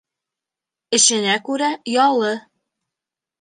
Эшенә 0.97 1.35
күрә 1.49 1.69
ялы. 1.97 2.33